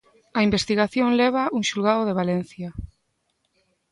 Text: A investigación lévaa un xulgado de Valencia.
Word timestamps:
A 0.37 0.39
investigación 0.47 1.17
lévaa 1.19 1.51
un 1.57 1.61
xulgado 1.69 2.01
de 2.05 2.17
Valencia. 2.19 2.69